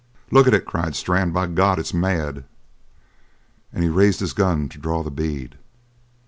[0.31, 1.29] "Look at it!" cried Strann.
[1.29, 2.45] "By God, it's mad!"
[3.71, 5.59] And he raised his gun to draw the bead.